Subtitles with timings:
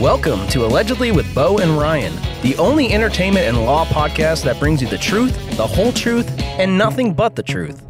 [0.00, 4.80] Welcome to Allegedly with Bo and Ryan, the only entertainment and law podcast that brings
[4.80, 7.82] you the truth, the whole truth, and nothing but the truth.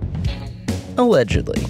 [0.97, 1.63] Allegedly.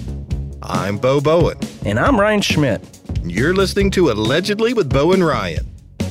[0.63, 1.57] I'm Bo Bowen.
[1.85, 3.01] And I'm Ryan Schmidt.
[3.21, 5.69] You're listening to Allegedly with Bo and Ryan.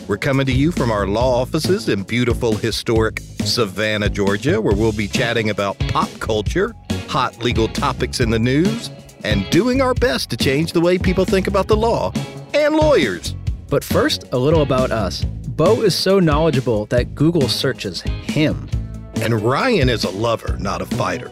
[0.09, 4.93] We're coming to you from our law offices in beautiful, historic Savannah, Georgia, where we'll
[4.93, 6.75] be chatting about pop culture,
[7.09, 8.91] hot legal topics in the news,
[9.25, 12.13] and doing our best to change the way people think about the law
[12.53, 13.35] and lawyers.
[13.71, 15.25] But first, a little about us.
[15.25, 18.69] Bo is so knowledgeable that Google searches him.
[19.17, 21.31] And Ryan is a lover, not a fighter.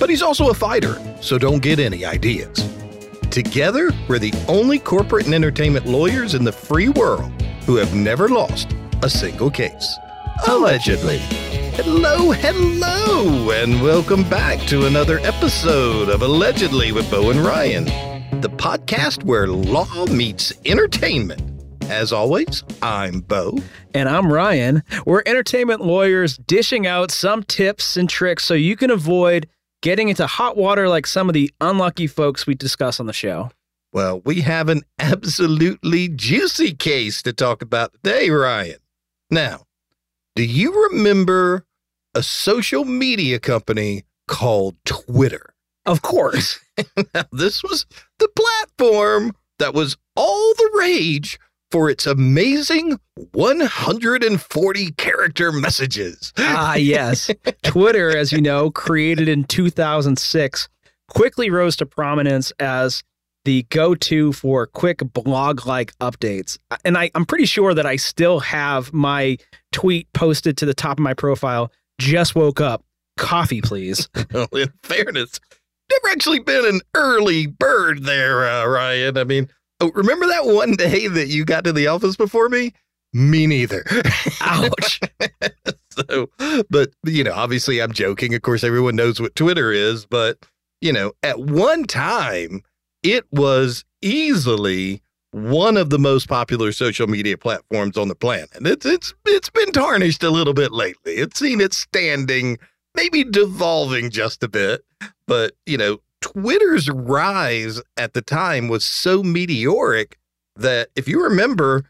[0.00, 2.66] But he's also a fighter, so don't get any ideas.
[3.30, 7.30] Together, we're the only corporate and entertainment lawyers in the free world
[7.66, 9.98] who have never lost a single case.
[10.46, 11.18] Allegedly.
[11.76, 17.84] Hello, hello, and welcome back to another episode of Allegedly with Bo and Ryan,
[18.40, 21.53] the podcast where law meets entertainment.
[21.90, 23.58] As always, I'm Bo.
[23.92, 24.82] And I'm Ryan.
[25.04, 29.48] We're entertainment lawyers dishing out some tips and tricks so you can avoid
[29.82, 33.50] getting into hot water like some of the unlucky folks we discuss on the show.
[33.92, 38.78] Well, we have an absolutely juicy case to talk about today, Ryan.
[39.30, 39.64] Now,
[40.34, 41.66] do you remember
[42.14, 45.54] a social media company called Twitter?
[45.84, 46.58] Of course.
[47.14, 47.84] now, this was
[48.18, 51.38] the platform that was all the rage
[51.74, 53.00] for its amazing
[53.32, 56.32] 140 character messages.
[56.38, 57.32] Ah, yes.
[57.64, 60.68] Twitter, as you know, created in 2006,
[61.08, 63.02] quickly rose to prominence as
[63.44, 66.58] the go to for quick blog like updates.
[66.84, 69.36] And I, I'm pretty sure that I still have my
[69.72, 71.72] tweet posted to the top of my profile.
[71.98, 72.84] Just woke up.
[73.16, 74.08] Coffee, please.
[74.32, 75.40] well, in fairness,
[75.90, 79.18] never actually been an early bird there, uh, Ryan.
[79.18, 79.48] I mean,
[79.80, 82.72] Oh, remember that one day that you got to the office before me?
[83.12, 83.84] Me neither.
[84.40, 85.00] Ouch.
[85.90, 86.28] so,
[86.70, 88.34] but, you know, obviously I'm joking.
[88.34, 90.38] Of course, everyone knows what Twitter is, but,
[90.80, 92.62] you know, at one time,
[93.02, 95.02] it was easily
[95.34, 98.50] one of the most popular social media platforms on the planet.
[98.60, 101.14] It's it's it's been tarnished a little bit lately.
[101.14, 102.56] It's seen its standing
[102.94, 104.84] maybe devolving just a bit,
[105.26, 110.16] but you know, Twitter's rise at the time was so meteoric
[110.56, 111.84] that if you remember,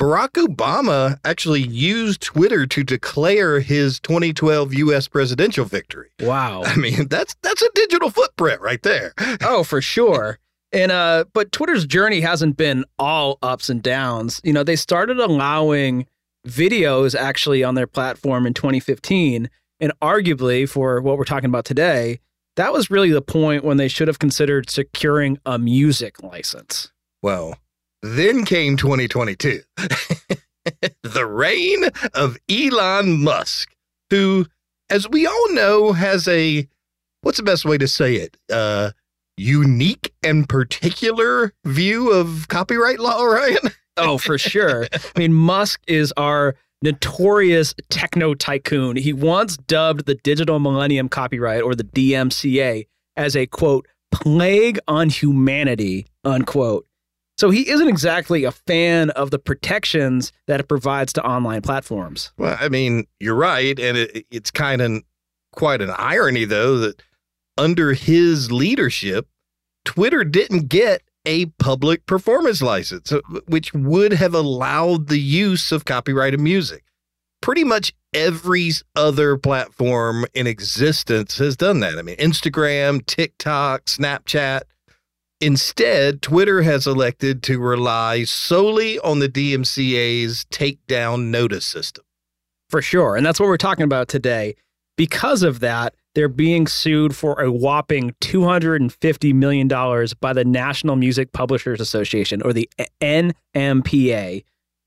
[0.00, 6.08] Barack Obama actually used Twitter to declare his 2012 US presidential victory.
[6.20, 6.64] Wow.
[6.64, 9.14] I mean, that's that's a digital footprint right there.
[9.42, 10.40] Oh, for sure.
[10.72, 14.40] And uh but Twitter's journey hasn't been all ups and downs.
[14.42, 16.08] You know, they started allowing
[16.44, 19.48] videos actually on their platform in 2015
[19.78, 22.18] and arguably for what we're talking about today,
[22.56, 26.92] that was really the point when they should have considered securing a music license.
[27.22, 27.56] Well,
[28.02, 29.62] then came 2022,
[31.02, 31.84] the reign
[32.14, 33.70] of Elon Musk,
[34.10, 34.46] who,
[34.90, 36.68] as we all know, has a
[37.22, 38.36] what's the best way to say it?
[38.52, 38.92] Uh,
[39.36, 43.70] unique and particular view of copyright law, Ryan?
[43.96, 44.86] oh, for sure.
[44.92, 48.96] I mean, Musk is our notorious techno tycoon.
[48.96, 55.08] He once dubbed the Digital Millennium Copyright, or the DMCA, as a quote, plague on
[55.08, 56.86] humanity, unquote.
[57.38, 62.32] So he isn't exactly a fan of the protections that it provides to online platforms.
[62.38, 63.78] Well, I mean, you're right.
[63.78, 65.02] And it, it's kind of
[65.52, 67.02] quite an irony, though, that
[67.58, 69.28] under his leadership,
[69.84, 75.84] Twitter didn't get a public performance license, uh, which would have allowed the use of
[75.84, 76.84] copyrighted music.
[77.42, 81.98] Pretty much every other platform in existence has done that.
[81.98, 84.62] I mean, Instagram, TikTok, Snapchat.
[85.38, 92.04] Instead, Twitter has elected to rely solely on the DMCA's takedown notice system.
[92.70, 93.16] For sure.
[93.16, 94.56] And that's what we're talking about today.
[94.96, 99.68] Because of that, they're being sued for a whopping $250 million
[100.18, 102.70] by the National Music Publishers Association, or the
[103.02, 104.42] NMPA.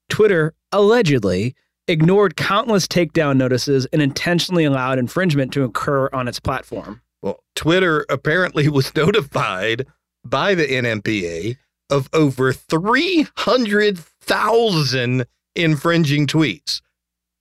[0.10, 1.54] Twitter allegedly
[1.88, 7.00] ignored countless takedown notices and intentionally allowed infringement to occur on its platform.
[7.22, 9.86] Well, Twitter apparently was notified
[10.25, 11.58] by the NMPA
[11.92, 15.25] of over 300,000
[15.56, 16.82] infringing tweets.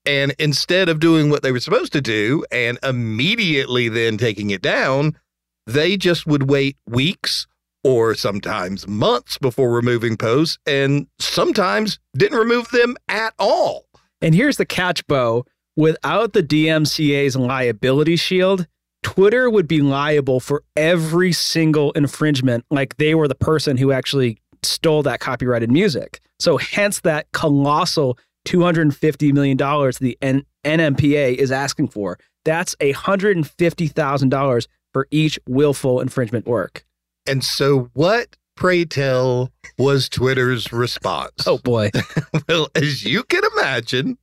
[0.09, 4.63] And instead of doing what they were supposed to do and immediately then taking it
[4.63, 5.19] down,
[5.67, 7.47] they just would wait weeks
[7.85, 13.85] or sometimes months before removing posts and sometimes didn't remove them at all.
[14.23, 15.45] And here's the catch, Bo.
[15.77, 18.67] Without the DMCA's liability shield,
[19.03, 24.39] Twitter would be liable for every single infringement, like they were the person who actually
[24.63, 26.21] stole that copyrighted music.
[26.41, 32.19] So hence that colossal $250 million the N- NMPA is asking for.
[32.45, 36.85] That's $150,000 for each willful infringement work.
[37.27, 41.47] And so, what, pray tell, was Twitter's response?
[41.47, 41.91] Oh boy.
[42.49, 44.19] well, as you can imagine,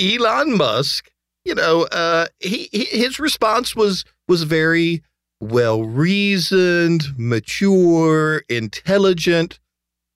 [0.00, 1.10] Elon Musk,
[1.44, 5.02] you know, uh, he, he his response was was very
[5.40, 9.58] well reasoned, mature, intelligent.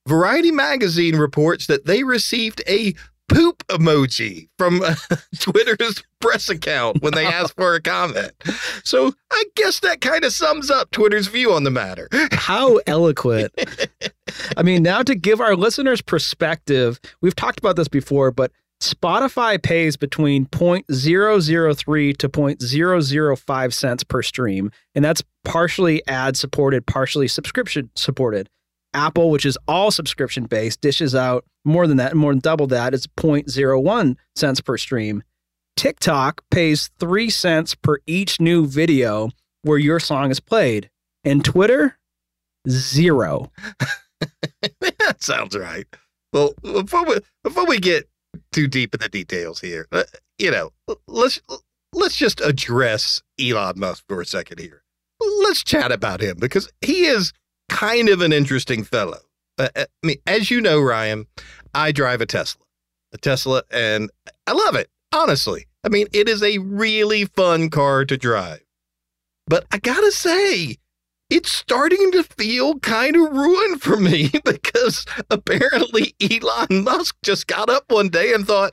[0.06, 2.94] Variety magazine reports that they received a
[3.29, 4.94] poop emoji from uh,
[5.41, 8.32] Twitter's press account when they asked for a comment.
[8.85, 12.08] So I guess that kind of sums up Twitter's view on the matter.
[12.32, 13.53] How eloquent.
[14.56, 19.61] I mean, now to give our listeners perspective, we've talked about this before, but Spotify
[19.61, 27.91] pays between 0.003 to 0.005 cents per stream, and that's partially ad supported, partially subscription
[27.97, 28.50] supported.
[28.96, 32.94] Apple, which is all subscription based, dishes out more than that, more than double that.
[32.94, 35.22] It's 0.01 cents per stream.
[35.76, 39.31] TikTok pays 3 cents per each new video
[39.62, 40.90] where your song is played.
[41.25, 41.98] And Twitter,
[42.69, 43.52] zero.
[44.81, 45.87] that sounds right.
[46.32, 48.08] Well, before we, before we get
[48.52, 50.04] too deep in the details here, uh,
[50.38, 50.70] you know,
[51.08, 51.40] let's
[51.92, 54.82] let's just address Elon Musk for a second here.
[55.20, 57.32] Let's chat about him because he is
[57.68, 59.18] kind of an interesting fellow.
[59.58, 61.26] Uh, uh, I mean, as you know, Ryan,
[61.74, 62.62] I drive a Tesla,
[63.12, 64.10] a Tesla, and
[64.46, 64.88] I love it.
[65.12, 68.62] Honestly, I mean, it is a really fun car to drive.
[69.46, 70.76] But I gotta say,
[71.30, 77.68] it's starting to feel kind of ruined for me because apparently Elon Musk just got
[77.68, 78.72] up one day and thought,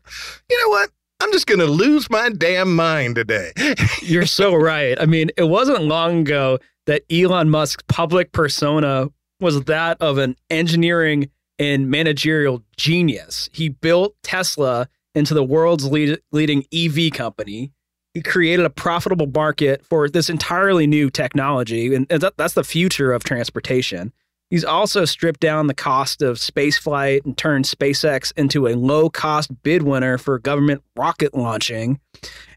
[0.50, 0.90] you know what?
[1.20, 3.54] I'm just going to lose my damn mind today.
[4.02, 5.00] You're so right.
[5.00, 9.10] I mean, it wasn't long ago that Elon Musk's public persona
[9.40, 13.50] was that of an engineering and managerial genius.
[13.54, 17.72] He built Tesla into the world's lead, leading EV company.
[18.14, 23.12] He created a profitable market for this entirely new technology, and that, that's the future
[23.12, 24.14] of transportation.
[24.54, 29.50] He's also stripped down the cost of spaceflight and turned SpaceX into a low cost
[29.64, 32.00] bid winner for government rocket launching.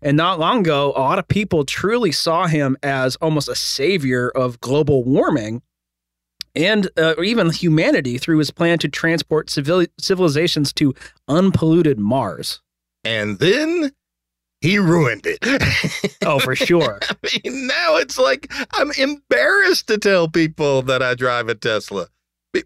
[0.03, 4.29] And not long ago, a lot of people truly saw him as almost a savior
[4.29, 5.63] of global warming
[6.55, 10.95] and uh, even humanity through his plan to transport civil- civilizations to
[11.29, 12.61] unpolluted Mars.
[13.05, 13.91] And then
[14.61, 16.17] he ruined it.
[16.25, 16.99] oh, for sure.
[17.09, 17.15] I
[17.45, 22.09] mean, now it's like I'm embarrassed to tell people that I drive a Tesla.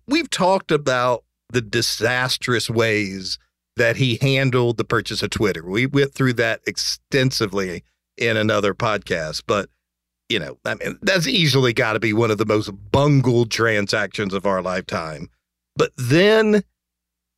[0.06, 3.38] We've talked about the disastrous ways
[3.76, 5.64] that he handled the purchase of Twitter.
[5.68, 7.82] We went through that extensively
[8.16, 9.68] in another podcast, but
[10.28, 14.32] you know, I mean, that's easily got to be one of the most bungled transactions
[14.32, 15.28] of our lifetime.
[15.76, 16.62] But then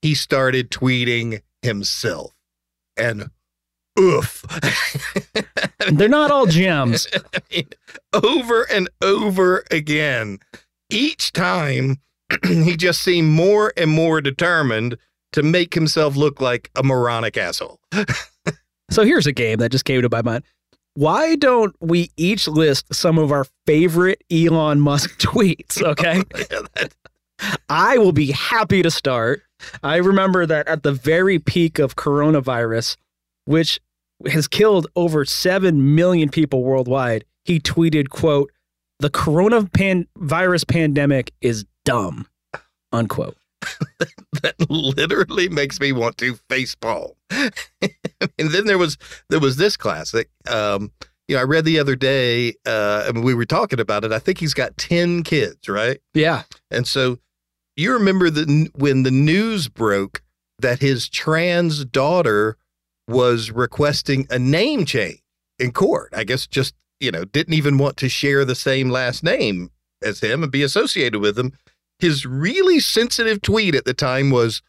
[0.02, 2.32] he started tweeting himself
[2.96, 3.30] and
[3.98, 4.44] oof.
[5.92, 7.06] They're not all gems.
[7.34, 7.68] I mean,
[8.12, 10.38] over and over again.
[10.90, 11.96] Each time,
[12.46, 14.96] he just seemed more and more determined
[15.32, 17.80] to make himself look like a moronic asshole.
[18.90, 20.44] so here's a game that just came to my mind.
[20.94, 25.82] Why don't we each list some of our favorite Elon Musk tweets?
[25.82, 26.22] Okay.
[27.68, 29.42] I will be happy to start.
[29.82, 32.96] I remember that at the very peak of coronavirus,
[33.44, 33.80] which
[34.26, 38.52] has killed over 7 million people worldwide, he tweeted, quote,
[38.98, 42.26] the coronavirus pandemic is dumb,
[42.92, 43.36] unquote.
[44.42, 47.12] that literally makes me want to facepalm.
[47.30, 48.96] and then there was
[49.28, 50.30] there was this classic.
[50.48, 50.92] Um,
[51.28, 52.54] you know, I read the other day.
[52.66, 54.12] Uh, I mean, we were talking about it.
[54.12, 56.00] I think he's got ten kids, right?
[56.14, 56.42] Yeah.
[56.70, 57.18] And so
[57.76, 60.22] you remember the when the news broke
[60.58, 62.56] that his trans daughter
[63.12, 65.22] was requesting a name change
[65.58, 66.12] in court.
[66.16, 69.70] I guess just, you know, didn't even want to share the same last name
[70.02, 71.52] as him and be associated with him.
[71.98, 74.62] His really sensitive tweet at the time was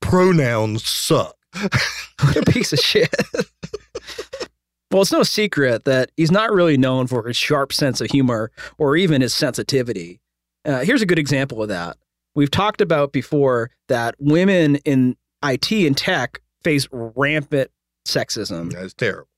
[0.00, 1.36] pronouns suck.
[1.60, 3.14] what a piece of shit.
[4.90, 8.50] well, it's no secret that he's not really known for his sharp sense of humor
[8.78, 10.20] or even his sensitivity.
[10.64, 11.96] Uh, here's a good example of that.
[12.34, 17.70] We've talked about before that women in IT and tech face rampant
[18.06, 18.72] sexism.
[18.72, 19.28] That's terrible.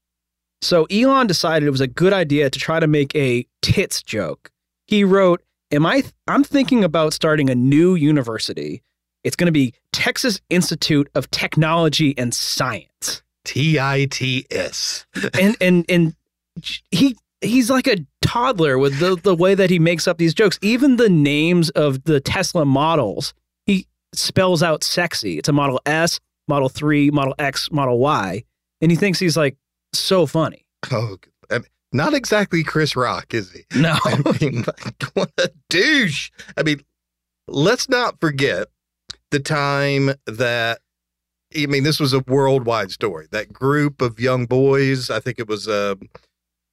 [0.63, 4.51] So Elon decided it was a good idea to try to make a tits joke.
[4.87, 8.83] He wrote, "Am I th- I'm thinking about starting a new university.
[9.23, 15.07] It's going to be Texas Institute of Technology and Science." T I T S.
[15.41, 16.15] And and and
[16.91, 20.59] he he's like a toddler with the, the way that he makes up these jokes.
[20.63, 23.35] Even the names of the Tesla models,
[23.67, 25.39] he spells out sexy.
[25.39, 28.45] It's a Model S, Model 3, Model X, Model Y.
[28.81, 29.57] And he thinks he's like
[29.93, 30.67] so funny.
[30.91, 31.17] Oh,
[31.51, 33.65] I mean, not exactly Chris Rock, is he?
[33.75, 33.97] No.
[34.05, 36.31] I mean, like, what a douche.
[36.57, 36.81] I mean,
[37.49, 38.69] let's not forget
[39.31, 40.81] the time that
[41.57, 43.27] I mean, this was a worldwide story.
[43.31, 45.95] That group of young boys, I think it was, uh,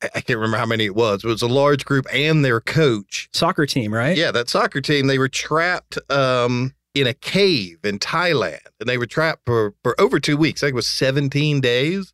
[0.01, 1.24] I I can't remember how many it was.
[1.24, 3.29] It was a large group and their coach.
[3.34, 4.17] Soccer team, right?
[4.17, 8.98] Yeah, that soccer team, they were trapped um, in a cave in Thailand and they
[8.98, 10.62] were trapped for, for over two weeks.
[10.62, 12.13] I think it was 17 days.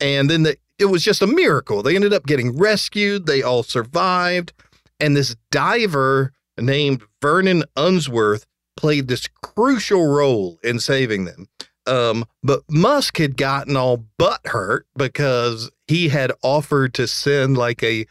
[0.00, 1.82] And then the, it was just a miracle.
[1.82, 3.26] They ended up getting rescued.
[3.26, 4.52] They all survived.
[5.00, 8.46] And this diver named Vernon Unsworth
[8.76, 11.48] played this crucial role in saving them.
[11.86, 17.82] Um, but Musk had gotten all butt hurt because he had offered to send like
[17.82, 18.06] a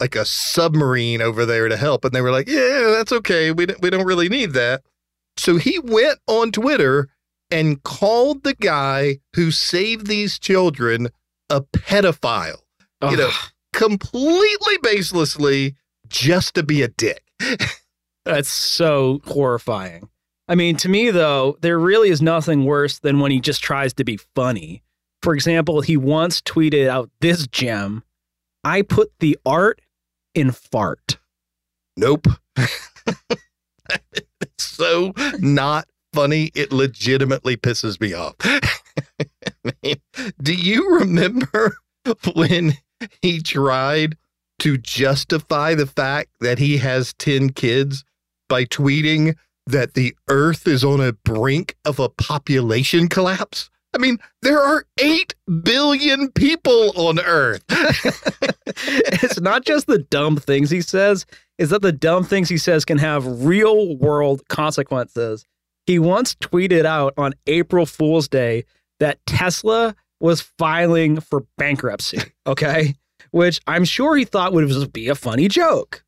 [0.00, 3.52] like a submarine over there to help, and they were like, "Yeah, that's okay.
[3.52, 4.82] We don't, we don't really need that."
[5.36, 7.08] So he went on Twitter
[7.50, 11.08] and called the guy who saved these children
[11.50, 12.60] a pedophile.
[13.02, 13.30] You know,
[13.74, 15.74] completely baselessly,
[16.08, 17.22] just to be a dick.
[18.24, 20.08] that's so horrifying.
[20.48, 23.92] I mean, to me, though, there really is nothing worse than when he just tries
[23.94, 24.82] to be funny.
[25.22, 28.02] For example, he once tweeted out this gem
[28.64, 29.82] I put the art
[30.34, 31.18] in fart.
[31.96, 32.26] Nope.
[34.44, 36.50] it's so not funny.
[36.54, 38.34] It legitimately pisses me off.
[40.42, 41.76] Do you remember
[42.34, 42.74] when
[43.22, 44.16] he tried
[44.60, 48.04] to justify the fact that he has 10 kids
[48.48, 49.36] by tweeting
[49.66, 53.70] that the earth is on a brink of a population collapse?
[53.94, 57.62] I mean, there are 8 billion people on earth.
[58.66, 61.26] it's not just the dumb things he says,
[61.58, 65.46] is that the dumb things he says can have real world consequences.
[65.86, 68.64] He once tweeted out on April Fool's Day
[68.98, 72.94] that Tesla was filing for bankruptcy, okay?
[73.30, 76.04] Which I'm sure he thought would just be a funny joke.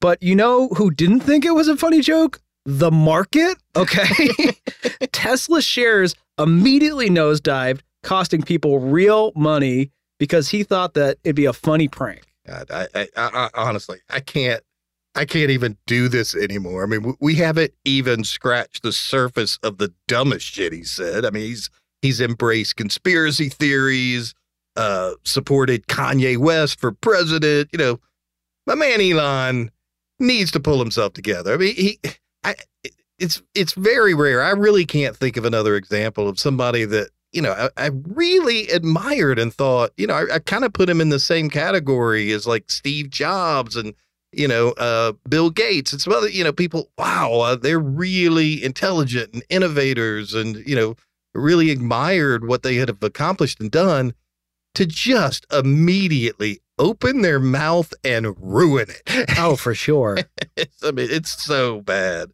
[0.00, 2.40] But you know who didn't think it was a funny joke?
[2.66, 4.56] The market, okay?
[5.12, 11.52] Tesla shares immediately nosedived, costing people real money because he thought that it'd be a
[11.52, 12.22] funny prank.
[12.46, 14.62] God, I, I, I, honestly, I can't,
[15.14, 16.84] I can't even do this anymore.
[16.84, 21.24] I mean, we, we haven't even scratched the surface of the dumbest shit he said.
[21.24, 21.70] I mean, he's
[22.02, 24.34] he's embraced conspiracy theories,
[24.76, 27.68] uh, supported Kanye West for president.
[27.72, 28.00] You know,
[28.66, 29.70] my man Elon
[30.18, 31.54] needs to pull himself together.
[31.54, 32.00] I mean, he,
[32.44, 32.54] I,
[33.20, 34.42] it's it's very rare.
[34.42, 38.68] I really can't think of another example of somebody that you know, I, I really
[38.68, 42.32] admired and thought, you know, I, I kind of put him in the same category
[42.32, 43.94] as like Steve Jobs and,
[44.32, 48.62] you know, uh, Bill Gates and some other, you know, people, wow, uh, they're really
[48.62, 50.96] intelligent and innovators and, you know,
[51.34, 54.12] really admired what they had accomplished and done
[54.74, 59.30] to just immediately open their mouth and ruin it.
[59.38, 60.18] Oh, for sure.
[60.58, 62.32] I mean, it's so bad.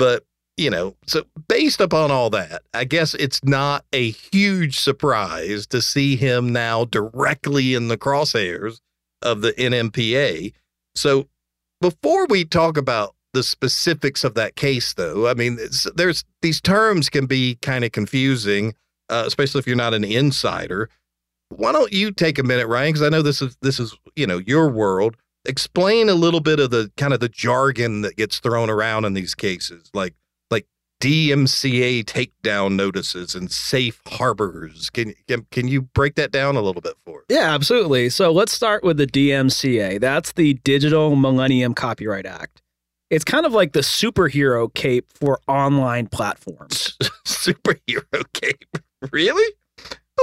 [0.00, 0.24] But,
[0.56, 5.82] you know, so based upon all that, I guess it's not a huge surprise to
[5.82, 8.80] see him now directly in the crosshairs
[9.20, 10.54] of the NMPA.
[10.94, 11.28] So
[11.82, 15.58] before we talk about the specifics of that case, though, I mean,
[15.94, 18.72] there's these terms can be kind of confusing,
[19.10, 20.88] uh, especially if you're not an insider.
[21.50, 22.94] Why don't you take a minute, Ryan?
[22.94, 25.18] Because I know this is this is you know your world.
[25.44, 29.14] Explain a little bit of the kind of the jargon that gets thrown around in
[29.14, 30.14] these cases, like
[30.50, 30.66] like
[31.00, 34.90] DMCA takedown notices and safe harbors.
[34.90, 37.24] Can can, can you break that down a little bit for us?
[37.30, 38.10] Yeah, absolutely.
[38.10, 39.98] So let's start with the DMCA.
[39.98, 42.60] That's the Digital Millennium Copyright Act.
[43.08, 46.96] It's kind of like the superhero cape for online platforms.
[47.26, 48.78] Superhero cape,
[49.10, 49.54] really?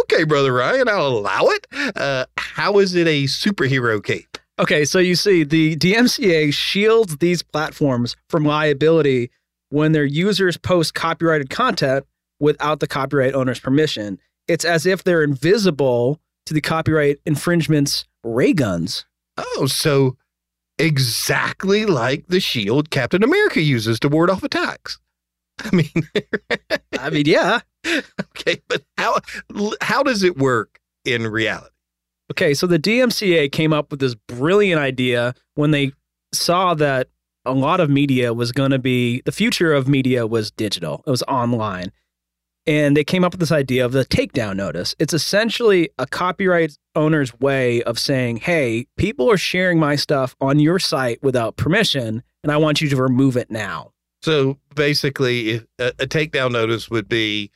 [0.01, 1.67] Okay, brother Ryan, I'll allow it.
[1.95, 4.37] Uh, how is it a superhero cape?
[4.59, 9.29] Okay, so you see, the DMCA shields these platforms from liability
[9.69, 12.05] when their users post copyrighted content
[12.39, 14.19] without the copyright owner's permission.
[14.47, 19.05] It's as if they're invisible to the copyright infringement's ray guns.
[19.37, 20.17] Oh, so
[20.79, 24.99] exactly like the shield Captain America uses to ward off attacks.
[25.59, 26.09] I mean,
[26.97, 27.59] I mean, yeah.
[27.85, 29.19] okay, but how
[29.81, 31.73] how does it work in reality?
[32.31, 35.91] Okay, so the DMCA came up with this brilliant idea when they
[36.33, 37.07] saw that
[37.45, 41.09] a lot of media was going to be the future of media was digital, it
[41.09, 41.91] was online.
[42.65, 44.93] and they came up with this idea of the takedown notice.
[44.99, 50.59] It's essentially a copyright owner's way of saying, hey, people are sharing my stuff on
[50.59, 53.93] your site without permission, and I want you to remove it now.
[54.21, 57.51] So basically, a, a takedown notice would be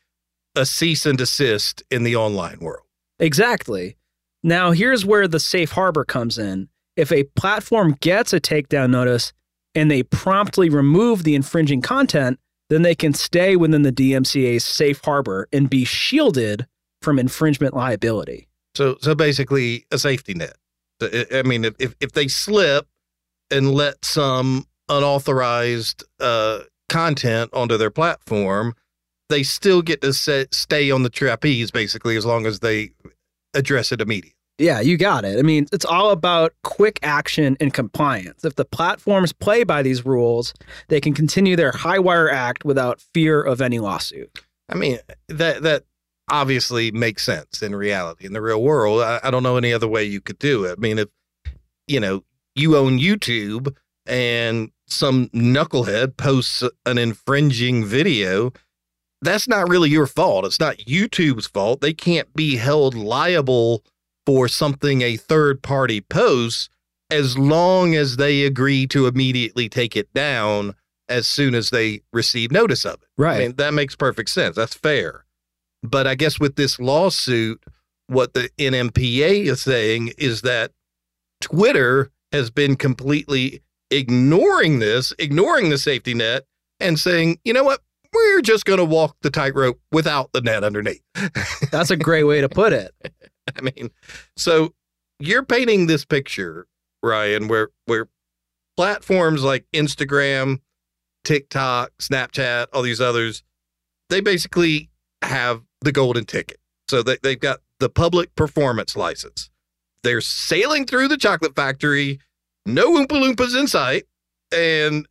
[0.55, 2.85] a cease and desist in the online world.
[3.19, 3.97] Exactly.
[4.43, 6.69] Now, here's where the safe harbor comes in.
[6.95, 9.33] If a platform gets a takedown notice
[9.75, 15.01] and they promptly remove the infringing content, then they can stay within the DMCA's safe
[15.03, 16.65] harbor and be shielded
[17.01, 18.48] from infringement liability.
[18.75, 20.55] So, so basically, a safety net.
[21.33, 22.88] I mean, if if they slip
[23.50, 28.75] and let some unauthorized uh, content onto their platform,
[29.29, 32.91] they still get to set, stay on the trapeze, basically, as long as they
[33.53, 34.36] address it immediately.
[34.58, 35.39] Yeah, you got it.
[35.39, 38.46] I mean, it's all about quick action and compliance.
[38.46, 40.53] If the platforms play by these rules,
[40.88, 44.29] they can continue their high wire act without fear of any lawsuit.
[44.70, 45.86] I mean, that that
[46.29, 48.25] obviously makes sense in reality.
[48.25, 50.77] In the real world, I, I don't know any other way you could do it.
[50.77, 51.10] I mean, if
[51.88, 52.24] you know
[52.55, 58.51] you own YouTube and some knucklehead posts an infringing video,
[59.21, 60.45] that's not really your fault.
[60.45, 61.81] It's not YouTube's fault.
[61.81, 63.83] They can't be held liable
[64.25, 66.69] for something a third party posts
[67.09, 70.75] as long as they agree to immediately take it down
[71.09, 73.07] as soon as they receive notice of it.
[73.17, 73.35] Right.
[73.35, 74.55] I mean, that makes perfect sense.
[74.55, 75.25] That's fair.
[75.83, 77.61] But I guess with this lawsuit,
[78.07, 80.71] what the NMPA is saying is that
[81.41, 86.43] Twitter has been completely ignoring this, ignoring the safety net,
[86.79, 87.81] and saying, you know what?
[88.13, 91.01] We're just going to walk the tightrope without the net underneath.
[91.71, 92.93] That's a great way to put it.
[93.55, 93.89] I mean,
[94.35, 94.73] so
[95.19, 96.67] you're painting this picture,
[97.01, 98.09] Ryan, where where
[98.75, 100.59] platforms like Instagram,
[101.23, 103.43] TikTok, Snapchat, all these others,
[104.09, 104.89] they basically
[105.21, 106.57] have the golden ticket.
[106.89, 109.49] So they, they've got the public performance license.
[110.03, 112.19] They're sailing through the chocolate factory,
[112.65, 114.05] no Oompa Loompas in sight.
[114.51, 115.07] And,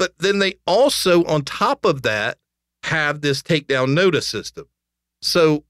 [0.00, 2.38] but then they also, on top of that,
[2.84, 4.64] have this takedown notice system.
[5.20, 5.64] So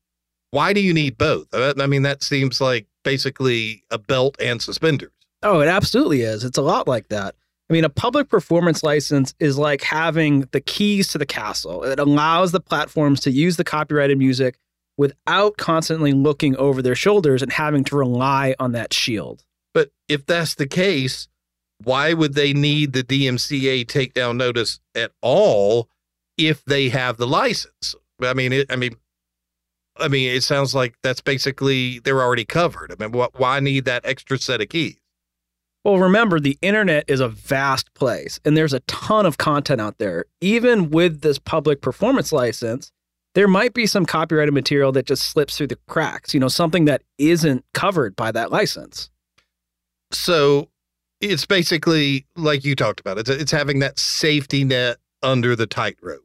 [0.52, 1.52] why do you need both?
[1.52, 5.10] Uh, I mean, that seems like basically a belt and suspenders.
[5.42, 6.44] Oh, it absolutely is.
[6.44, 7.34] It's a lot like that.
[7.68, 11.82] I mean, a public performance license is like having the keys to the castle.
[11.82, 14.60] It allows the platforms to use the copyrighted music
[14.96, 19.42] without constantly looking over their shoulders and having to rely on that shield.
[19.74, 21.26] But if that's the case,
[21.84, 25.88] why would they need the DMCA takedown notice at all
[26.36, 27.94] if they have the license?
[28.22, 28.96] I mean, it, I mean,
[29.98, 32.92] I mean, it sounds like that's basically they're already covered.
[32.92, 34.96] I mean, why need that extra set of keys?
[35.84, 39.98] Well, remember, the internet is a vast place and there's a ton of content out
[39.98, 40.26] there.
[40.40, 42.92] Even with this public performance license,
[43.34, 46.84] there might be some copyrighted material that just slips through the cracks, you know, something
[46.84, 49.08] that isn't covered by that license.
[50.10, 50.68] So
[51.20, 56.24] it's basically like you talked about, it's, it's having that safety net under the tightrope.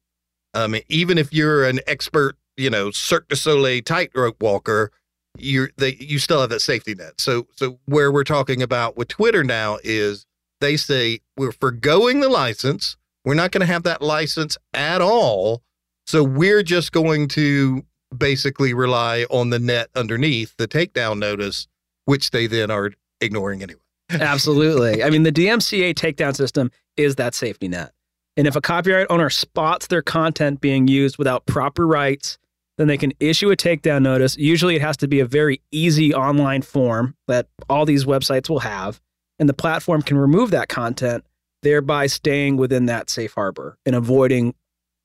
[0.56, 4.92] Mean, even if you're an expert, you know, Cirque du Soleil tightrope walker,
[5.38, 7.20] you're they you still have that safety net.
[7.20, 10.26] So so where we're talking about with Twitter now is
[10.62, 12.96] they say we're foregoing the license.
[13.26, 15.64] We're not going to have that license at all.
[16.06, 17.84] So we're just going to
[18.16, 21.68] basically rely on the net underneath the takedown notice,
[22.06, 23.82] which they then are ignoring anyway.
[24.10, 25.04] Absolutely.
[25.04, 27.92] I mean, the DMCA takedown system is that safety net.
[28.38, 32.38] And if a copyright owner spots their content being used without proper rights,
[32.78, 34.36] then they can issue a takedown notice.
[34.38, 38.60] Usually it has to be a very easy online form that all these websites will
[38.60, 39.00] have.
[39.40, 41.26] And the platform can remove that content,
[41.62, 44.54] thereby staying within that safe harbor and avoiding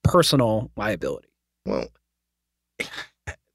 [0.03, 1.29] personal liability.
[1.65, 1.89] Well,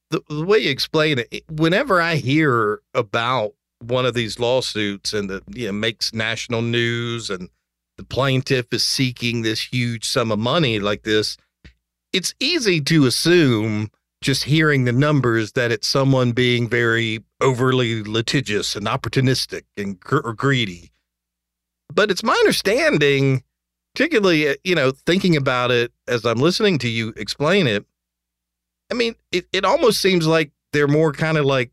[0.09, 3.53] the, the way you explain it, whenever I hear about
[3.89, 7.49] one of these lawsuits and the you know, makes national news and
[7.97, 11.37] the plaintiff is seeking this huge sum of money like this,
[12.11, 13.89] it's easy to assume
[14.21, 20.31] just hearing the numbers that it's someone being very overly litigious and opportunistic and gr-
[20.31, 20.91] greedy.
[21.93, 23.43] But it's my understanding,
[23.93, 27.85] particularly, uh, you know, thinking about it as I'm listening to you explain it.
[28.91, 31.71] I mean, it, it almost seems like they're more kind of like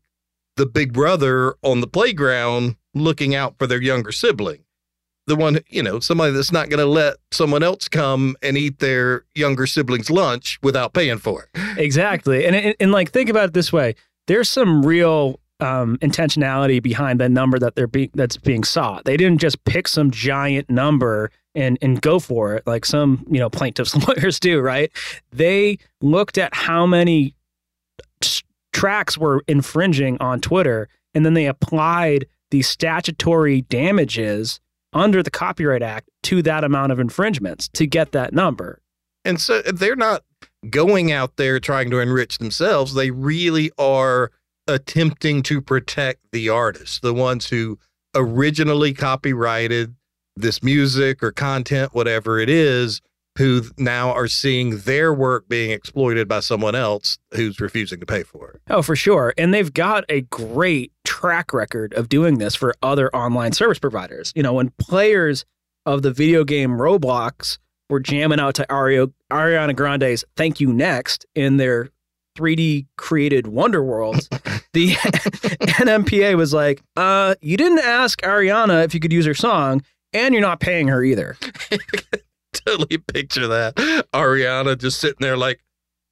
[0.55, 4.63] the big brother on the playground looking out for their younger sibling
[5.27, 8.79] the one, you know, somebody that's not going to let someone else come and eat
[8.79, 11.61] their younger sibling's lunch without paying for it.
[11.77, 12.45] Exactly.
[12.45, 13.95] And, and, and like, think about it this way
[14.27, 19.05] there's some real um, intentionality behind the number that they're being that's being sought.
[19.05, 23.39] They didn't just pick some giant number and and go for it like some you
[23.39, 24.91] know plaintiffs lawyers do right
[25.31, 27.35] they looked at how many
[28.73, 34.59] tracks were infringing on twitter and then they applied the statutory damages
[34.93, 38.79] under the copyright act to that amount of infringements to get that number.
[39.25, 40.23] And so they're not
[40.69, 42.93] going out there trying to enrich themselves.
[42.93, 44.31] They really are
[44.67, 47.79] attempting to protect the artists the ones who
[48.15, 49.95] originally copyrighted
[50.35, 53.01] this music or content, whatever it is,
[53.37, 58.23] who now are seeing their work being exploited by someone else who's refusing to pay
[58.23, 58.61] for it.
[58.69, 59.33] Oh, for sure.
[59.37, 64.31] And they've got a great track record of doing this for other online service providers.
[64.35, 65.45] You know, when players
[65.85, 67.57] of the video game Roblox
[67.89, 71.89] were jamming out to Ariana Grande's Thank You Next in their
[72.37, 74.27] 3D created Wonder Worlds,
[74.73, 79.83] the NMPA was like, uh, you didn't ask Ariana if you could use her song
[80.13, 81.35] and you're not paying her either.
[82.65, 83.75] totally picture that.
[84.13, 85.63] Ariana just sitting there like,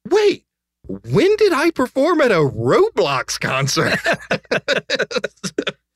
[0.08, 0.44] wait,
[0.86, 3.98] when did I perform at a Roblox concert?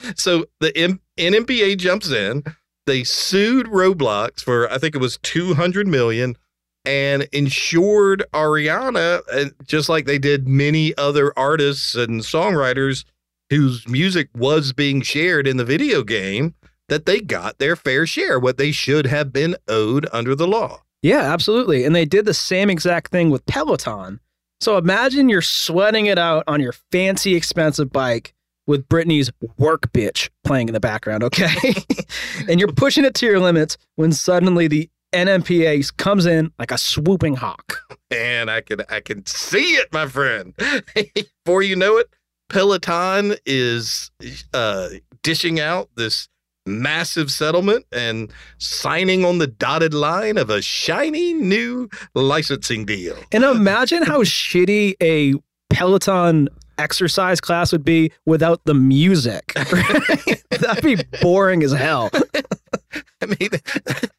[0.15, 2.43] so the M- NMPA jumps in.
[2.85, 6.37] They sued Roblox for I think it was 200 million
[6.85, 13.03] and insured Ariana uh, just like they did many other artists and songwriters
[13.49, 16.55] whose music was being shared in the video game
[16.89, 20.83] that they got their fair share, what they should have been owed under the law.
[21.01, 21.85] Yeah, absolutely.
[21.85, 24.19] And they did the same exact thing with Peloton.
[24.59, 28.33] So imagine you're sweating it out on your fancy, expensive bike
[28.65, 31.73] with Britney's work bitch playing in the background, okay?
[32.49, 36.77] and you're pushing it to your limits when suddenly the NMPA comes in like a
[36.77, 37.79] swooping hawk.
[38.11, 40.53] And I can I can see it, my friend.
[41.45, 42.09] Before you know it,
[42.49, 44.11] Peloton is
[44.53, 44.89] uh,
[45.23, 46.27] dishing out this
[46.67, 53.17] massive settlement and signing on the dotted line of a shiny new licensing deal.
[53.31, 55.33] And imagine how shitty a
[55.69, 59.53] Peloton exercise class would be without the music.
[60.49, 62.09] That'd be boring as hell.
[63.21, 63.49] I mean,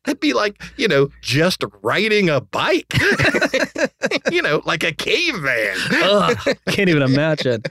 [0.05, 2.93] that'd be like, you know, just riding a bike,
[4.31, 5.77] you know, like a caveman.
[5.93, 6.37] Ugh,
[6.69, 7.63] can't even imagine.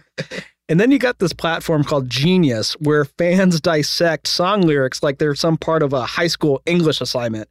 [0.70, 5.36] And then you got this platform called Genius where fans dissect song lyrics like they're
[5.36, 7.48] some part of a high school English assignment.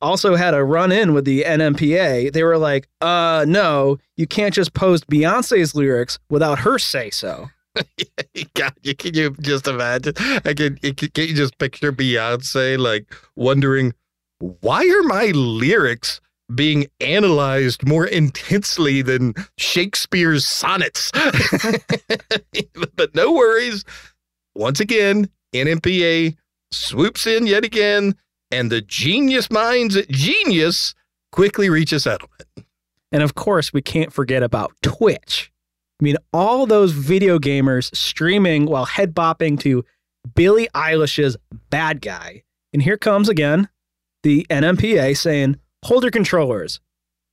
[0.00, 2.32] Also had a run in with the NMPA.
[2.32, 7.50] They were like, uh, no, you can't just post Beyonce's lyrics without her say so.
[8.54, 10.14] God, can you just imagine?
[10.18, 13.94] I can, can you just picture Beyonce like wondering,
[14.38, 16.20] why are my lyrics
[16.54, 21.10] being analyzed more intensely than Shakespeare's sonnets.
[22.96, 23.84] but no worries.
[24.54, 26.36] Once again, NMPA
[26.70, 28.14] swoops in yet again,
[28.50, 30.94] and the genius minds at Genius
[31.32, 32.44] quickly reach a settlement.
[33.12, 35.50] And of course, we can't forget about Twitch.
[36.00, 39.84] I mean, all those video gamers streaming while head bopping to
[40.34, 41.36] Billie Eilish's
[41.70, 42.42] Bad Guy.
[42.72, 43.68] And here comes again
[44.22, 46.80] the NMPA saying, Hold your controllers.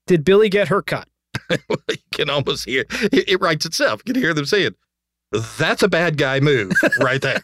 [0.05, 1.07] Did Billie get her cut?
[1.49, 4.01] you can almost hear it, it writes itself.
[4.05, 4.75] You can hear them saying,
[5.57, 7.43] that's a bad guy move right there.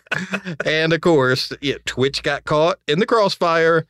[0.66, 3.86] and of course, yeah, Twitch got caught in the crossfire.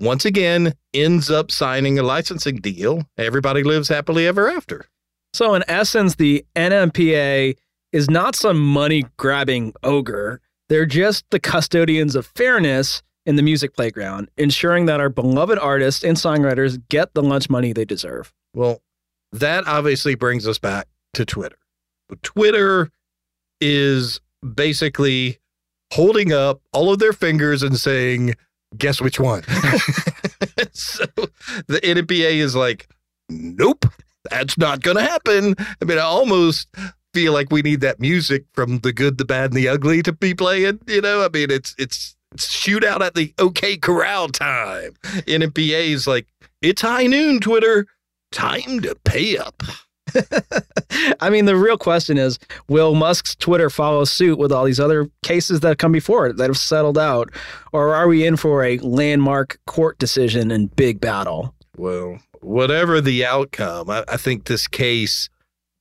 [0.00, 3.08] Once again, ends up signing a licensing deal.
[3.16, 4.86] Everybody lives happily ever after.
[5.32, 7.56] So, in essence, the NMPA
[7.92, 10.40] is not some money grabbing ogre.
[10.68, 16.04] They're just the custodians of fairness in the music playground, ensuring that our beloved artists
[16.04, 18.32] and songwriters get the lunch money they deserve.
[18.54, 18.80] Well,
[19.32, 21.58] that obviously brings us back to Twitter.
[22.22, 22.90] Twitter
[23.60, 24.20] is
[24.54, 25.38] basically
[25.92, 28.34] holding up all of their fingers and saying,
[28.76, 29.42] guess which one?
[30.72, 31.04] so
[31.66, 32.88] the NMPA is like,
[33.28, 33.86] nope,
[34.30, 35.54] that's not going to happen.
[35.58, 36.68] I mean, I almost
[37.12, 40.12] feel like we need that music from the good, the bad, and the ugly to
[40.12, 40.80] be playing.
[40.86, 44.94] You know, I mean, it's it's shootout at the OK Corral time.
[45.04, 46.26] NMPA is like,
[46.62, 47.86] it's high noon, Twitter.
[48.32, 49.62] Time to pay up.
[51.20, 55.10] I mean, the real question is will Musk's Twitter follow suit with all these other
[55.22, 57.30] cases that come before it that have settled out?
[57.72, 61.54] Or are we in for a landmark court decision and big battle?
[61.76, 65.28] Well, whatever the outcome, I, I think this case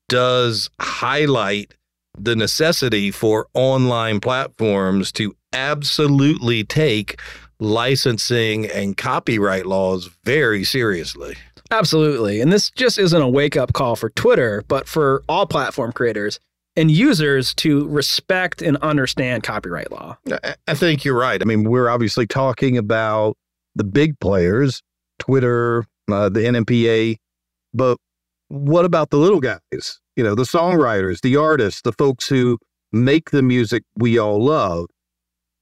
[0.10, 1.74] does highlight
[2.18, 7.20] the necessity for online platforms to absolutely take
[7.60, 11.36] licensing and copyright laws very seriously.
[11.72, 12.42] Absolutely.
[12.42, 16.40] And this just isn't a wake up call for Twitter, but for all platform creators
[16.76, 20.18] and users to respect and understand copyright law.
[20.68, 21.42] I think you're right.
[21.42, 23.38] I mean, we're obviously talking about
[23.76, 24.82] the big players,
[25.20, 27.18] Twitter, uh, the NMPA.
[27.74, 27.98] But
[28.50, 30.00] what about the little guys?
[30.16, 32.58] You know, the songwriters, the artists, the folks who
[32.92, 34.88] make the music we all love.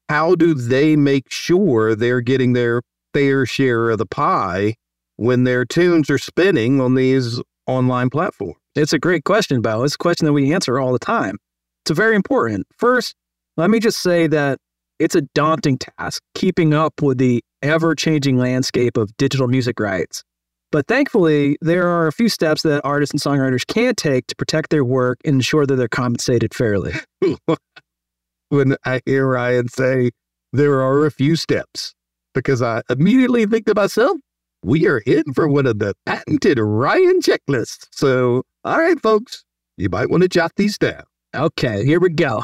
[0.10, 2.82] How do they make sure they're getting their
[3.14, 4.76] fair share of the pie
[5.16, 8.58] when their tunes are spinning on these online platforms?
[8.76, 9.84] It's a great question, Bo.
[9.84, 11.38] It's a question that we answer all the time.
[11.84, 12.68] It's very important.
[12.78, 13.16] First,
[13.58, 14.58] let me just say that
[15.00, 20.24] it's a daunting task keeping up with the ever changing landscape of digital music rights.
[20.72, 24.72] But thankfully, there are a few steps that artists and songwriters can take to protect
[24.72, 26.94] their work and ensure that they're compensated fairly.
[28.54, 30.12] when I hear Ryan say
[30.54, 31.96] there are a few steps,
[32.36, 34.18] because I immediately think to myself,
[34.64, 37.88] we are in for one of the patented Ryan checklists.
[37.92, 39.44] So, all right, folks,
[39.76, 41.04] you might want to jot these down.
[41.36, 42.44] Okay, here we go.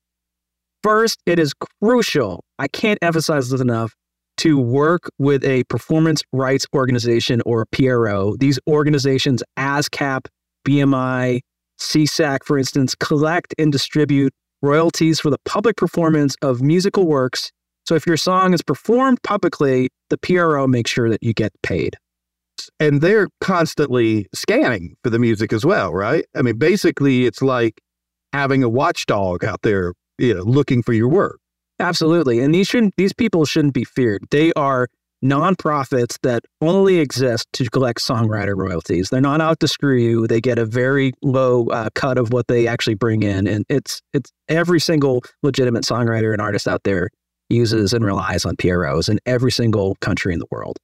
[0.82, 1.52] First, it is
[1.82, 3.94] crucial, I can't emphasize this enough,
[4.38, 8.34] to work with a performance rights organization or PRO.
[8.38, 10.26] These organizations, ASCAP,
[10.66, 11.40] BMI,
[11.78, 14.32] SESAC, for instance, collect and distribute
[14.64, 17.52] royalties for the public performance of musical works.
[17.86, 21.96] So if your song is performed publicly, the PRO makes sure that you get paid.
[22.80, 26.24] And they're constantly scanning for the music as well, right?
[26.34, 27.80] I mean, basically, it's like
[28.32, 31.38] having a watchdog out there, you know, looking for your work.
[31.78, 32.40] Absolutely.
[32.40, 34.24] And these shouldn't these people shouldn't be feared.
[34.30, 34.88] They are
[35.24, 39.08] nonprofits that only exist to collect songwriter royalties.
[39.08, 40.26] They're not out to screw you.
[40.26, 44.02] They get a very low uh, cut of what they actually bring in, and it's
[44.12, 47.08] it's every single legitimate songwriter and artist out there
[47.48, 50.78] uses and relies on PROs in every single country in the world.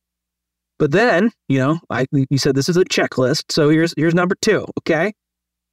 [0.78, 4.34] But then, you know, I you said this is a checklist, so here's here's number
[4.40, 4.64] two.
[4.80, 5.12] Okay,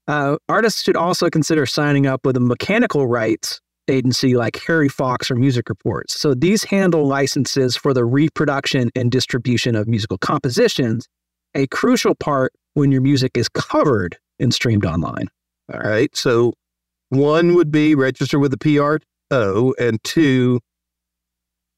[0.07, 5.31] uh, artists should also consider signing up with a mechanical rights agency like Harry Fox
[5.31, 6.19] or Music Reports.
[6.19, 11.07] So these handle licenses for the reproduction and distribution of musical compositions,
[11.55, 15.27] a crucial part when your music is covered and streamed online.
[15.73, 16.15] All right.
[16.15, 16.53] So
[17.09, 20.59] one would be register with the PRO, and two,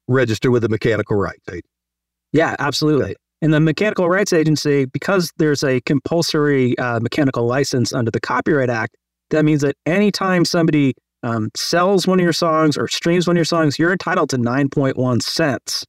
[0.08, 1.68] register with the mechanical rights agency.
[2.34, 3.16] Yeah, absolutely.
[3.42, 8.70] And the mechanical rights agency, because there's a compulsory uh, mechanical license under the Copyright
[8.70, 8.98] Act,
[9.30, 13.40] that means that anytime somebody um, sells one of your songs or streams one of
[13.40, 15.86] your songs, you're entitled to 9.1 cents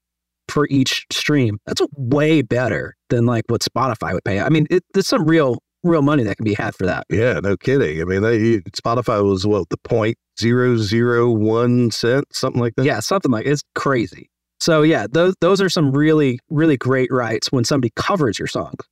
[0.48, 1.58] for each stream.
[1.66, 4.40] That's way better than like what Spotify would pay.
[4.40, 7.06] I mean, it, there's some real, real money that can be had for that.
[7.08, 8.00] Yeah, no kidding.
[8.00, 12.84] I mean, they, Spotify was what the point zero zero one cent, something like that.
[12.84, 14.28] Yeah, something like it's crazy.
[14.60, 18.84] So yeah, those those are some really, really great rights when somebody covers your songs.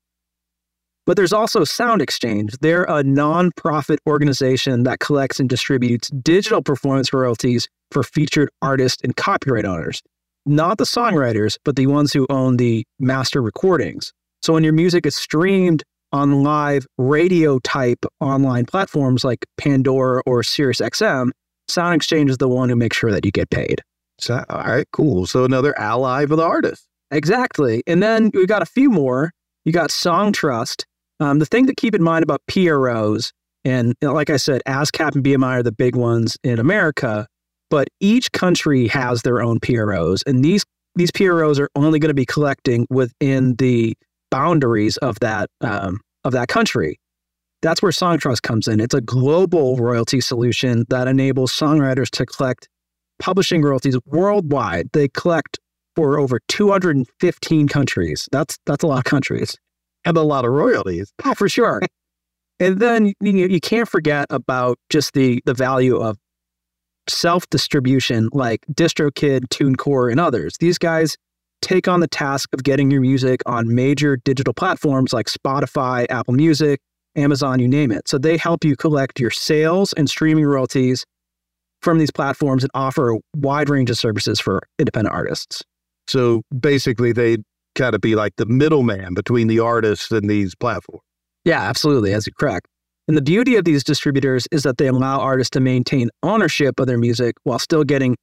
[1.08, 2.58] But there's also SoundExchange.
[2.60, 9.16] They're a nonprofit organization that collects and distributes digital performance royalties for featured artists and
[9.16, 10.02] copyright owners.
[10.44, 14.12] Not the songwriters, but the ones who own the master recordings.
[14.42, 20.42] So when your music is streamed on live radio type online platforms like Pandora or
[20.42, 21.30] SiriusXM,
[21.70, 23.80] SoundExchange is the one who makes sure that you get paid.
[24.18, 25.24] So, all right, cool.
[25.24, 26.86] So another ally for the artist.
[27.10, 27.82] Exactly.
[27.86, 29.32] And then we got a few more.
[29.64, 30.84] You got Songtrust,
[31.20, 33.32] um, the thing to keep in mind about PROs,
[33.64, 37.26] and you know, like I said, ASCAP and BMI are the big ones in America,
[37.70, 42.14] but each country has their own PROs, and these these PROs are only going to
[42.14, 43.94] be collecting within the
[44.30, 46.98] boundaries of that um, of that country.
[47.60, 48.78] That's where Songtrust comes in.
[48.78, 52.68] It's a global royalty solution that enables songwriters to collect
[53.18, 54.90] publishing royalties worldwide.
[54.92, 55.58] They collect
[55.96, 58.28] for over 215 countries.
[58.30, 59.56] That's that's a lot of countries
[60.04, 61.12] and a lot of royalties.
[61.24, 61.80] Oh, for sure.
[62.60, 66.16] and then you, you can't forget about just the the value of
[67.08, 70.56] self distribution like DistroKid, TuneCore, and others.
[70.60, 71.16] These guys
[71.60, 76.34] take on the task of getting your music on major digital platforms like Spotify, Apple
[76.34, 76.80] Music,
[77.16, 78.08] Amazon, you name it.
[78.08, 81.04] So they help you collect your sales and streaming royalties
[81.82, 85.62] from these platforms and offer a wide range of services for independent artists.
[86.06, 87.38] So basically, they
[87.78, 91.02] kind of be like the middleman between the artists and these platforms.
[91.44, 92.12] Yeah, absolutely.
[92.12, 92.66] As you correct.
[93.06, 96.86] And the beauty of these distributors is that they allow artists to maintain ownership of
[96.86, 98.16] their music while still getting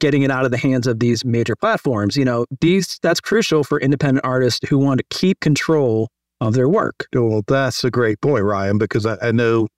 [0.00, 2.16] getting it out of the hands of these major platforms.
[2.16, 6.08] You know, these that's crucial for independent artists who want to keep control
[6.40, 7.06] of their work.
[7.14, 9.68] Well, that's a great point, Ryan, because I, I know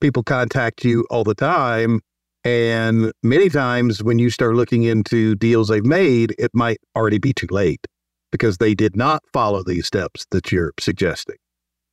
[0.00, 2.00] people contact you all the time.
[2.44, 7.32] And many times when you start looking into deals they've made, it might already be
[7.32, 7.84] too late
[8.32, 11.36] because they did not follow these steps that you're suggesting.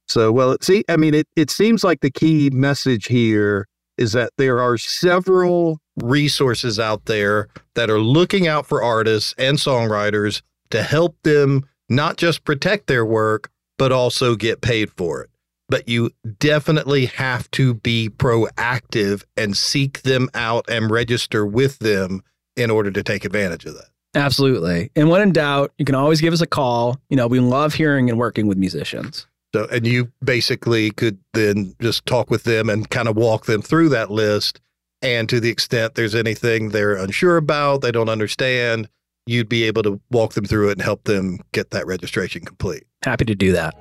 [0.08, 3.68] So, well, see, I mean, it, it seems like the key message here
[3.98, 9.58] is that there are several resources out there that are looking out for artists and
[9.58, 10.42] songwriters
[10.72, 15.30] to help them not just protect their work, but also get paid for it.
[15.70, 22.22] But you definitely have to be proactive and seek them out and register with them
[22.56, 23.93] in order to take advantage of that.
[24.16, 24.92] Absolutely.
[24.96, 27.00] And when in doubt, you can always give us a call.
[27.10, 29.28] You know, we love hearing and working with musicians.
[29.54, 33.62] So, and you basically could then just talk with them and kind of walk them
[33.62, 34.60] through that list.
[35.02, 38.88] And to the extent there's anything they're unsure about, they don't understand,
[39.26, 42.86] you'd be able to walk them through it and help them get that registration complete.
[43.04, 43.76] Happy to do that.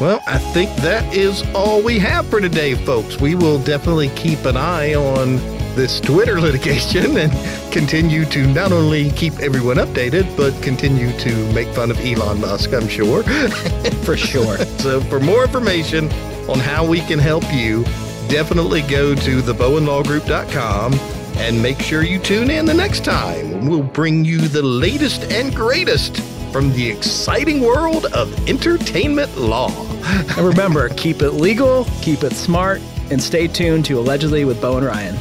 [0.00, 3.20] Well, I think that is all we have for today, folks.
[3.20, 5.38] We will definitely keep an eye on
[5.74, 7.32] this Twitter litigation and
[7.72, 12.72] continue to not only keep everyone updated, but continue to make fun of Elon Musk,
[12.72, 13.22] I'm sure.
[14.04, 14.56] for sure.
[14.78, 16.10] so, for more information
[16.48, 17.84] on how we can help you,
[18.28, 20.94] definitely go to thebowenlawgroup.com
[21.40, 23.66] and make sure you tune in the next time.
[23.66, 26.20] We'll bring you the latest and greatest
[26.52, 29.70] from the exciting world of entertainment law.
[30.02, 32.80] and remember, keep it legal, keep it smart,
[33.10, 35.16] and stay tuned to Allegedly with Bo and Ryan.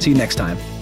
[0.00, 0.73] See you next time.